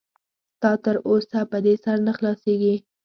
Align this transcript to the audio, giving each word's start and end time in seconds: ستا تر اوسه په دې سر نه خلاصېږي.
ستا 0.55 0.71
تر 0.85 0.95
اوسه 1.07 1.39
په 1.51 1.57
دې 1.65 1.73
سر 1.83 1.97
نه 2.07 2.11
خلاصېږي. 2.17 2.75